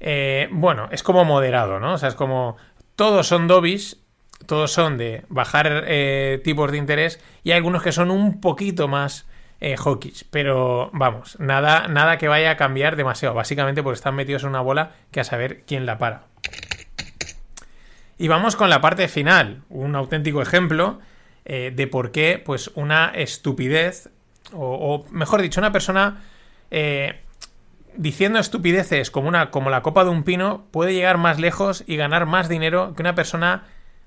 Eh, 0.00 0.48
bueno, 0.50 0.88
es 0.90 1.02
como 1.02 1.24
moderado, 1.24 1.80
¿no? 1.80 1.94
O 1.94 1.98
sea, 1.98 2.08
es 2.08 2.14
como. 2.14 2.56
Todos 2.96 3.28
son 3.28 3.46
dovish, 3.46 3.96
todos 4.46 4.72
son 4.72 4.98
de 4.98 5.24
bajar 5.28 5.86
tipos 6.42 6.72
de 6.72 6.78
interés, 6.78 7.20
y 7.44 7.52
hay 7.52 7.58
algunos 7.58 7.82
que 7.84 7.92
son 7.92 8.10
un 8.10 8.40
poquito 8.40 8.88
más 8.88 9.27
eh, 9.60 9.76
Pero 10.30 10.90
vamos, 10.92 11.38
nada, 11.40 11.88
nada 11.88 12.18
que 12.18 12.28
vaya 12.28 12.52
a 12.52 12.56
cambiar 12.56 12.96
demasiado. 12.96 13.34
Básicamente 13.34 13.82
porque 13.82 13.96
están 13.96 14.14
metidos 14.14 14.42
en 14.44 14.50
una 14.50 14.60
bola 14.60 14.92
que 15.10 15.20
a 15.20 15.24
saber 15.24 15.62
quién 15.66 15.86
la 15.86 15.98
para. 15.98 16.22
Y 18.18 18.28
vamos 18.28 18.56
con 18.56 18.70
la 18.70 18.80
parte 18.80 19.08
final. 19.08 19.62
Un 19.68 19.94
auténtico 19.94 20.42
ejemplo 20.42 21.00
eh, 21.44 21.72
de 21.74 21.86
por 21.86 22.10
qué, 22.10 22.42
pues, 22.44 22.70
una 22.74 23.06
estupidez, 23.14 24.10
o, 24.52 25.06
mejor 25.10 25.40
dicho, 25.40 25.60
una 25.60 25.72
persona 25.72 26.22
eh, 26.70 27.20
diciendo 27.96 28.38
estupideces 28.38 29.10
como, 29.10 29.28
una, 29.28 29.50
como 29.50 29.70
la 29.70 29.82
copa 29.82 30.04
de 30.04 30.10
un 30.10 30.24
pino 30.24 30.66
puede 30.70 30.94
llegar 30.94 31.18
más 31.18 31.38
lejos 31.38 31.84
y 31.86 31.96
ganar 31.96 32.26
más 32.26 32.48
dinero 32.48 32.94
que 32.94 33.02
una 33.02 33.14
persona 33.14 33.64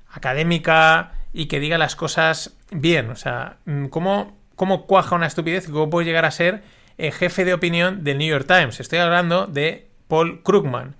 académica 0.10 1.13
y 1.34 1.46
que 1.46 1.60
diga 1.60 1.77
las 1.77 1.96
cosas 1.96 2.58
bien. 2.70 3.10
O 3.10 3.15
sea, 3.15 3.58
mm, 3.65 3.86
¿cómo 3.88 4.38
cómo 4.62 4.86
cuaja 4.86 5.15
una 5.15 5.25
estupidez 5.25 5.68
y 5.68 5.72
cómo 5.72 5.89
puede 5.89 6.06
llegar 6.06 6.24
a 6.24 6.30
ser 6.30 6.62
eh, 7.00 7.10
jefe 7.10 7.46
de 7.46 7.56
opinión 7.56 8.03
del 8.03 8.20
New 8.20 8.27
York 8.27 8.46
Times. 8.46 8.80
Estoy 8.80 9.00
hablando 9.00 9.48
de 9.48 9.88
Paul 10.08 10.44
Krugman. 10.44 10.94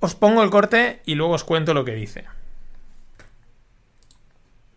Os 0.00 0.14
pongo 0.14 0.42
el 0.42 0.50
corte 0.50 1.00
y 1.06 1.14
luego 1.14 1.32
os 1.32 1.44
cuento 1.44 1.72
lo 1.72 1.82
que 1.86 1.94
dice. 1.94 2.24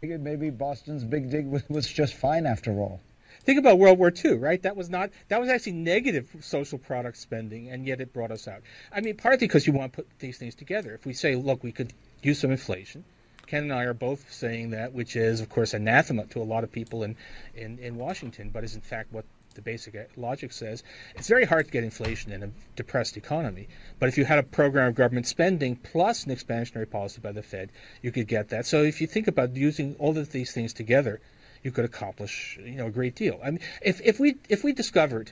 Maybe 0.02 0.52
Boston's 0.52 1.04
big 1.04 1.30
dig 1.30 1.46
was 1.68 1.94
just 1.94 2.14
fine 2.14 2.48
after 2.48 2.72
all. 2.72 3.02
Think 3.44 3.60
about 3.60 3.78
World 3.78 4.00
War 4.00 4.14
II, 4.14 4.36
right? 4.36 4.62
That 4.62 4.78
was 4.78 4.90
not 4.90 5.10
that 5.28 5.42
was 5.42 5.50
actually 5.50 5.74
negative 5.74 6.30
social 6.40 6.80
product 6.80 7.18
spending, 7.18 7.70
and 7.70 7.86
yet 7.86 8.00
it 8.00 8.14
brought 8.14 8.32
us 8.32 8.48
out. 8.48 8.62
I 8.90 9.02
mean, 9.02 9.18
partly 9.18 9.48
because 9.48 9.68
you 9.68 9.74
want 9.74 9.92
to 9.92 9.98
put 9.98 10.08
these 10.20 10.38
things 10.38 10.56
together. 10.56 10.94
If 10.94 11.06
we 11.06 11.12
say, 11.12 11.36
look, 11.36 11.62
we 11.62 11.74
could 11.74 11.92
use 12.22 12.40
some 12.40 12.52
inflation, 12.52 13.04
Ken 13.48 13.64
and 13.64 13.74
I 13.74 13.84
are 13.84 13.94
both 13.94 14.32
saying 14.32 14.72
that, 14.72 14.94
which 14.94 15.16
is, 15.16 15.42
of 15.42 15.50
course, 15.50 15.74
anathema 15.74 16.26
to 16.28 16.42
a 16.42 16.44
lot 16.44 16.64
of 16.64 16.72
people 16.72 17.04
in, 17.04 17.16
in, 17.56 17.78
in 17.80 17.98
Washington, 17.98 18.50
but 18.50 18.64
is 18.64 18.76
in 18.76 18.82
fact 18.82 19.12
what 19.12 19.26
the 19.54 19.62
basic 19.62 20.10
logic 20.18 20.52
says, 20.52 20.84
it's 21.16 21.28
very 21.28 21.46
hard 21.46 21.66
to 21.66 21.72
get 21.72 21.84
inflation 21.84 22.32
in 22.32 22.44
a 22.44 22.50
depressed 22.76 23.18
economy. 23.18 23.68
But 24.00 24.10
if 24.10 24.18
you 24.18 24.26
had 24.26 24.40
a 24.40 24.44
program 24.44 24.90
of 24.90 24.96
government 24.96 25.28
spending 25.28 25.76
plus 25.76 26.26
an 26.26 26.36
expansionary 26.36 26.90
policy 26.90 27.22
by 27.22 27.32
the 27.32 27.44
Fed, 27.44 27.72
you 28.02 28.12
could 28.12 28.28
get 28.28 28.50
that. 28.50 28.66
So 28.66 28.84
if 28.84 29.00
you 29.02 29.08
think 29.08 29.28
about 29.28 29.56
using 29.56 29.96
all 30.00 30.18
of 30.18 30.32
these 30.32 30.52
things 30.52 30.74
together, 30.74 31.22
you 31.62 31.72
could 31.72 31.86
accomplish 31.86 32.60
you 32.64 32.76
know 32.76 32.88
a 32.88 32.92
great 32.92 33.16
deal. 33.16 33.40
I 33.44 33.52
mean, 33.52 33.60
if 33.82 34.02
if 34.02 34.20
we 34.20 34.36
if 34.50 34.64
we 34.64 34.74
discovered 34.74 35.32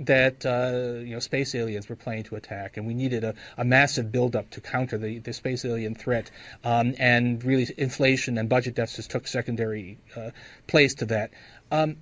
that 0.00 0.44
uh, 0.44 1.00
you 1.00 1.14
know 1.14 1.20
space 1.20 1.54
aliens 1.54 1.88
were 1.88 1.96
planning 1.96 2.24
to 2.24 2.36
attack, 2.36 2.76
and 2.76 2.86
we 2.86 2.94
needed 2.94 3.24
a, 3.24 3.34
a 3.56 3.64
massive 3.64 4.12
buildup 4.12 4.50
to 4.50 4.60
counter 4.60 4.98
the, 4.98 5.18
the 5.18 5.32
space 5.32 5.64
alien 5.64 5.94
threat, 5.94 6.30
um, 6.64 6.94
and 6.98 7.44
really 7.44 7.72
inflation 7.78 8.38
and 8.38 8.48
budget 8.48 8.74
deficits 8.74 9.08
took 9.08 9.26
secondary 9.26 9.98
uh, 10.16 10.30
place 10.66 10.94
to 10.94 11.06
that. 11.06 11.30
Um, 11.70 11.96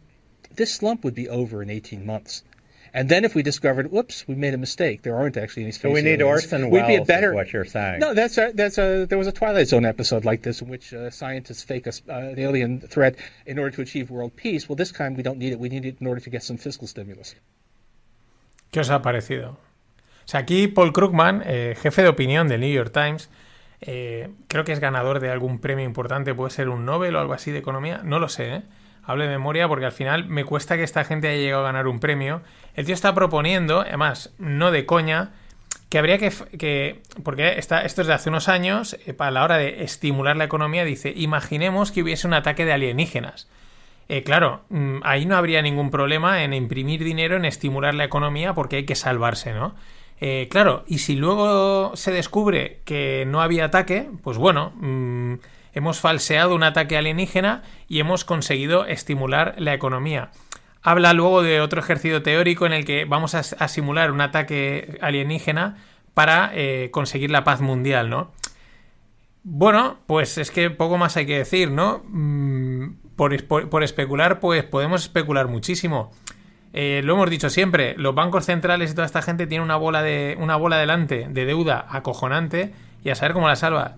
this 0.55 0.75
slump 0.75 1.05
would 1.05 1.15
be 1.15 1.29
over 1.29 1.63
in 1.63 1.71
18 1.71 2.05
months. 2.07 2.45
And 2.97 3.09
then 3.09 3.25
if 3.25 3.35
we 3.35 3.43
discovered, 3.43 3.91
whoops, 3.91 4.27
we 4.29 4.37
made 4.37 4.55
a 4.55 4.57
mistake. 4.57 5.03
There 5.03 5.17
aren't 5.17 5.37
actually 5.37 5.65
any 5.65 5.73
space 5.73 5.91
So 5.91 5.91
we 5.91 6.01
need 6.01 6.21
aliens. 6.21 6.45
Orson 6.45 6.71
We'd 6.71 6.87
be 6.87 6.95
a 6.95 7.05
better, 7.05 7.35
what 7.35 7.53
you're 7.53 7.65
saying. 7.65 7.99
No, 7.99 8.15
that's 8.15 8.39
a, 8.39 8.53
that's 8.55 8.79
a. 8.79 9.05
There 9.05 9.19
was 9.19 9.27
a 9.27 9.33
Twilight 9.33 9.67
Zone 9.67 9.85
episode 9.85 10.25
like 10.25 10.45
this 10.45 10.63
in 10.63 10.69
which 10.69 10.95
uh, 10.95 11.11
scientists 11.11 11.65
fake 11.65 11.89
a, 11.89 11.93
uh, 12.09 12.31
an 12.31 12.39
alien 12.39 12.81
threat 12.81 13.17
in 13.47 13.59
order 13.59 13.75
to 13.75 13.83
achieve 13.83 14.11
world 14.11 14.37
peace. 14.37 14.69
Well, 14.69 14.77
this 14.77 14.93
time 14.93 15.17
we 15.17 15.25
don't 15.25 15.39
need 15.39 15.53
it. 15.53 15.59
We 15.59 15.69
need 15.71 15.85
it 15.85 15.97
in 16.01 16.07
order 16.07 16.21
to 16.21 16.31
get 16.31 16.45
some 16.45 16.57
fiscal 16.57 16.87
stimulus. 16.87 17.35
¿Qué 18.75 18.81
os 18.81 18.91
ha 18.91 19.03
parecido? 19.03 19.51
O 19.51 20.27
sea, 20.27 20.41
aquí 20.41 20.67
Paul 20.67 20.93
Krugman, 20.93 21.45
eh, 21.47 21.77
jefe 21.81 22.03
de 22.03 22.09
opinión 22.09 22.49
del 22.49 22.61
New 22.61 22.73
York 22.73 22.91
Times, 22.93 23.31
eh, 23.81 24.31
creo 24.49 24.65
que 24.65 24.73
es 24.73 24.81
ganador 24.81 25.21
de 25.21 25.31
algún 25.31 25.61
premio 25.61 25.85
importante, 25.85 26.35
puede 26.35 26.51
ser 26.51 26.69
un 26.69 26.85
Nobel 26.85 27.15
o 27.15 27.21
algo 27.21 27.35
así 27.35 27.53
de 27.53 27.59
economía, 27.59 28.01
no 28.03 28.19
lo 28.19 28.29
sé, 28.29 28.53
¿eh? 28.53 28.63
Hablo 29.05 29.23
de 29.23 29.31
memoria 29.31 29.69
porque 29.69 29.85
al 29.85 29.93
final 29.93 30.27
me 30.27 30.45
cuesta 30.45 30.77
que 30.77 30.83
esta 30.83 31.05
gente 31.05 31.29
haya 31.29 31.41
llegado 31.41 31.63
a 31.63 31.67
ganar 31.67 31.87
un 31.87 32.01
premio. 32.01 32.43
El 32.75 32.85
tío 32.85 32.97
está 32.97 33.15
proponiendo, 33.15 33.83
además, 33.83 34.35
no 34.39 34.73
de 34.73 34.87
coña, 34.87 35.31
que 35.89 35.99
habría 35.99 36.19
que, 36.19 37.01
porque 37.23 37.57
está, 37.61 37.83
esto 37.83 38.01
es 38.01 38.09
de 38.09 38.15
hace 38.15 38.29
unos 38.29 38.49
años, 38.49 38.99
eh, 39.07 39.15
para 39.15 39.31
la 39.31 39.45
hora 39.45 39.57
de 39.57 39.85
estimular 39.85 40.37
la 40.37 40.47
economía, 40.47 40.85
dice, 40.85 41.13
imaginemos 41.15 41.93
que 41.93 42.03
hubiese 42.03 42.27
un 42.27 42.35
ataque 42.35 42.65
de 42.65 42.73
alienígenas. 42.73 43.47
Eh, 44.09 44.23
claro, 44.23 44.65
mm, 44.69 44.99
ahí 45.03 45.27
no 45.27 45.37
habría 45.37 45.63
ningún 45.63 45.91
problema 45.91 46.43
en 46.43 46.53
imprimir 46.53 47.03
dinero, 47.05 47.37
en 47.37 47.45
estimular 47.45 47.95
la 47.95 48.05
economía, 48.05 48.55
porque 48.55 48.77
hay 48.77 48.85
que 48.85 48.95
salvarse, 48.95 49.53
¿no? 49.53 49.75
Eh, 50.21 50.49
claro, 50.51 50.85
y 50.87 50.99
si 50.99 51.17
luego 51.17 51.97
se 51.97 52.13
descubre 52.13 52.81
que 52.85 53.25
no 53.27 53.43
había 53.43 53.67
ataque, 53.67 54.09
pues 54.23 54.39
bueno, 54.39 54.73
mm, 54.77 55.35
hemos 55.73 56.01
falseado 56.01 56.55
un 56.55 56.63
ataque 56.63 56.97
alienígena 56.97 57.63
y 57.89 58.01
hemos 58.01 58.25
conseguido 58.25 58.87
estimular 58.87 59.55
la 59.59 59.75
economía. 59.75 60.31
Habla 60.83 61.15
luego 61.15 61.43
de 61.43 61.61
otro 61.61 61.81
ejercicio 61.81 62.23
teórico 62.23 62.67
en 62.67 62.73
el 62.75 62.85
que 62.85 63.07
vamos 63.07 63.35
a, 63.35 63.69
simular 63.69 64.13
un 64.13 64.21
ataque 64.21 64.99
alienígena 65.01 65.79
para 66.13 66.51
eh, 66.55 66.91
conseguir 66.93 67.31
la 67.31 67.43
paz 67.43 67.61
mundial, 67.61 68.11
¿no? 68.11 68.33
Bueno, 69.43 69.99
pues 70.07 70.39
es 70.39 70.51
que 70.51 70.71
poco 70.71 70.97
más 70.97 71.17
hay 71.17 71.27
que 71.27 71.39
decir, 71.39 71.71
¿no? 71.71 72.03
Mm, 72.07 73.04
por, 73.17 73.45
por- 73.47 73.69
por 73.71 73.83
especular, 73.83 74.41
pues 74.41 74.65
podemos 74.65 75.03
especular 75.03 75.49
muchísimo. 75.49 76.11
Eh, 76.73 77.03
lo 77.05 77.15
hemos 77.15 77.31
dicho 77.31 77.51
siempre, 77.51 77.95
los 77.97 78.15
bancos 78.15 78.47
centrales 78.47 78.91
y 78.91 78.95
toda 78.95 79.07
esta 79.07 79.23
gente 79.23 79.47
tienen 79.47 79.65
una 79.65 79.77
bola 79.77 80.03
de 80.03 80.37
una 80.41 80.57
bola 80.57 80.77
delante 80.79 81.29
de 81.31 81.45
deuda 81.45 81.87
acojonante 81.89 82.73
y 83.05 83.11
a 83.11 83.15
saber 83.15 83.33
cómo 83.33 83.47
la 83.49 83.57
salva. 83.57 83.97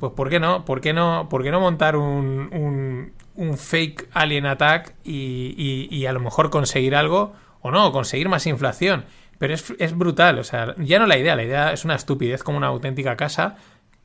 Pues 0.00 0.12
¿por 0.12 0.28
qué 0.28 0.40
no? 0.40 0.64
¿Por 0.64 0.80
qué 0.80 0.92
no, 0.92 1.28
por 1.30 1.42
qué 1.44 1.50
no 1.52 1.60
montar 1.60 1.96
un, 1.96 2.50
un, 2.52 3.12
un 3.36 3.56
fake 3.56 4.08
alien 4.12 4.46
attack 4.46 4.94
y, 5.04 5.54
y- 5.56 5.88
y 5.96 6.06
a 6.06 6.12
lo 6.12 6.20
mejor 6.20 6.50
conseguir 6.50 6.96
algo 6.96 7.32
o 7.62 7.70
no, 7.70 7.92
conseguir 7.92 8.28
más 8.28 8.46
inflación? 8.46 9.04
Pero 9.38 9.54
es, 9.54 9.72
es 9.78 9.96
brutal, 9.96 10.38
o 10.38 10.44
sea, 10.44 10.74
ya 10.78 10.98
no 10.98 11.06
la 11.06 11.18
idea, 11.18 11.36
la 11.36 11.44
idea 11.44 11.72
es 11.72 11.84
una 11.84 11.94
estupidez 11.94 12.42
como 12.42 12.56
una 12.58 12.68
auténtica 12.68 13.16
casa, 13.16 13.56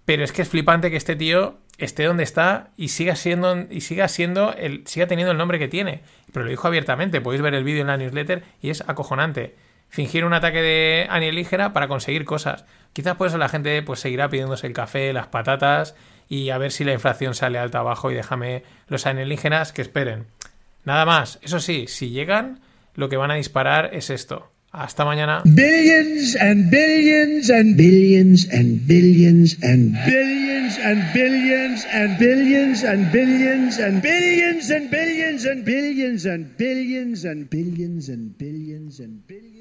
pero 0.05 0.23
es 0.23 0.31
que 0.31 0.41
es 0.41 0.49
flipante 0.49 0.89
que 0.89 0.97
este 0.97 1.15
tío 1.15 1.57
esté 1.77 2.05
donde 2.05 2.23
está 2.23 2.69
y 2.77 2.89
siga 2.89 3.15
siendo 3.15 3.55
y 3.69 3.81
siga 3.81 4.07
siendo 4.07 4.53
el 4.53 4.85
siga 4.85 5.07
teniendo 5.07 5.31
el 5.31 5.37
nombre 5.37 5.59
que 5.59 5.67
tiene. 5.67 6.01
Pero 6.31 6.45
lo 6.45 6.51
dijo 6.51 6.67
abiertamente, 6.67 7.21
podéis 7.21 7.41
ver 7.41 7.53
el 7.53 7.63
vídeo 7.63 7.81
en 7.81 7.87
la 7.87 7.97
newsletter 7.97 8.43
y 8.61 8.69
es 8.69 8.83
acojonante. 8.87 9.55
Fingir 9.89 10.23
un 10.23 10.33
ataque 10.33 10.61
de 10.61 11.07
alienígena 11.09 11.73
para 11.73 11.87
conseguir 11.87 12.23
cosas. 12.23 12.65
Quizás 12.93 13.15
por 13.15 13.27
eso 13.27 13.37
la 13.37 13.49
gente 13.49 13.81
pues 13.83 13.99
seguirá 13.99 14.29
pidiéndose 14.29 14.67
el 14.67 14.73
café, 14.73 15.11
las 15.11 15.27
patatas 15.27 15.95
y 16.29 16.49
a 16.49 16.57
ver 16.57 16.71
si 16.71 16.83
la 16.83 16.93
inflación 16.93 17.35
sale 17.35 17.59
alta 17.59 17.79
abajo 17.79 18.09
y 18.09 18.15
déjame 18.15 18.63
los 18.87 19.05
alienígenas 19.05 19.73
que 19.73 19.81
esperen. 19.81 20.27
Nada 20.85 21.05
más. 21.05 21.39
Eso 21.41 21.59
sí, 21.59 21.87
si 21.87 22.11
llegan, 22.11 22.61
lo 22.95 23.09
que 23.09 23.17
van 23.17 23.31
a 23.31 23.35
disparar 23.35 23.89
es 23.93 24.09
esto. 24.09 24.49
Hasta 24.73 25.03
mañana. 25.03 25.43
billions 25.43 26.33
and 26.39 26.71
billions 26.71 27.49
and 27.49 27.75
billions 27.75 28.47
and 28.53 28.79
billions 28.87 29.57
and 29.61 29.91
billions 30.05 30.77
and 30.77 31.13
billions 31.13 31.85
and 31.91 32.17
billions 32.17 32.83
and 32.83 33.11
billions 33.11 33.79
and 33.79 34.01
billions 34.01 34.69
and 34.69 34.71
billions 34.71 35.45
and 35.45 35.65
billions 35.65 36.25
and 36.25 36.55
billions 36.57 37.25
and 37.25 37.49
billions 37.49 38.07
and 38.07 38.37
billions 38.37 38.99
and 39.01 39.27
billions 39.27 39.60